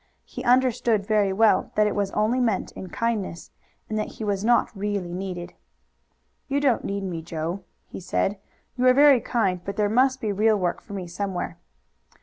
[0.25, 3.51] He understood very well that it was only meant in kindness,
[3.87, 5.53] and that he was not really needed.
[6.47, 8.39] "You don't need me, Joe," he said.
[8.75, 11.59] "You are very kind, but there must be real work for me somewhere."